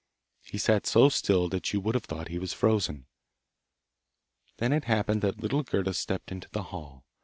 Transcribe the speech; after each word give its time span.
He 0.41 0.57
sat 0.57 0.87
so 0.87 1.09
still 1.09 1.47
that 1.49 1.73
you 1.73 1.79
would 1.79 1.93
have 1.93 2.05
thought 2.05 2.29
he 2.29 2.39
was 2.39 2.53
frozen. 2.55 3.05
Then 4.57 4.73
it 4.73 4.85
happened 4.85 5.21
that 5.21 5.39
little 5.41 5.61
Gerda 5.61 5.93
stepped 5.93 6.31
into 6.31 6.49
the 6.49 6.63
hall. 6.73 7.05